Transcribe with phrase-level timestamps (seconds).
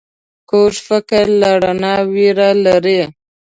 [0.49, 3.01] کوږ فکر له رڼا ویره لري